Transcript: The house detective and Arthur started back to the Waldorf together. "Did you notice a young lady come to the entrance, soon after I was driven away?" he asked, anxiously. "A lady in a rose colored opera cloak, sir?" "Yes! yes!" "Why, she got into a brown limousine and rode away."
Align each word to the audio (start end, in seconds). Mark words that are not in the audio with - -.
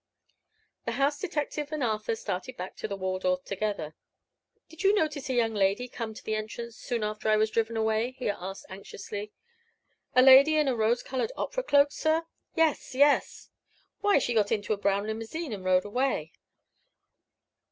The 0.85 0.93
house 0.93 1.19
detective 1.19 1.71
and 1.71 1.83
Arthur 1.83 2.15
started 2.15 2.57
back 2.57 2.75
to 2.77 2.87
the 2.87 2.95
Waldorf 2.97 3.43
together. 3.43 3.93
"Did 4.67 4.81
you 4.81 4.95
notice 4.95 5.29
a 5.29 5.35
young 5.35 5.53
lady 5.53 5.87
come 5.87 6.15
to 6.15 6.23
the 6.23 6.33
entrance, 6.33 6.75
soon 6.77 7.03
after 7.03 7.29
I 7.29 7.37
was 7.37 7.51
driven 7.51 7.77
away?" 7.77 8.15
he 8.17 8.27
asked, 8.27 8.65
anxiously. 8.67 9.31
"A 10.15 10.23
lady 10.23 10.55
in 10.57 10.67
a 10.67 10.75
rose 10.75 11.03
colored 11.03 11.31
opera 11.37 11.61
cloak, 11.61 11.91
sir?" 11.91 12.23
"Yes! 12.55 12.95
yes!" 12.95 13.51
"Why, 13.99 14.17
she 14.17 14.33
got 14.33 14.51
into 14.51 14.73
a 14.73 14.77
brown 14.77 15.05
limousine 15.05 15.53
and 15.53 15.63
rode 15.63 15.85
away." 15.85 16.31